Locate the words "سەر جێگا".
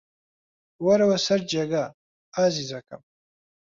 1.25-1.85